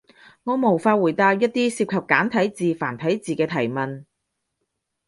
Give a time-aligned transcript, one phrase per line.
[0.45, 4.05] 我無法回答一啲涉及簡體字、繁體字嘅提問